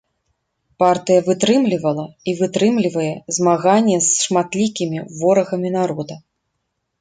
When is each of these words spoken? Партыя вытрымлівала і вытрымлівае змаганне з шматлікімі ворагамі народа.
Партыя 0.83 1.19
вытрымлівала 1.27 2.05
і 2.33 2.35
вытрымлівае 2.39 3.11
змаганне 3.37 3.97
з 4.07 4.17
шматлікімі 4.23 5.05
ворагамі 5.21 5.69
народа. 5.77 6.15